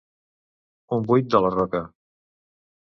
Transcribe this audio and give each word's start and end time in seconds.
Un 0.99 1.05
buit 1.11 1.31
de 1.37 1.43
la 1.47 1.55
roca. 1.59 1.85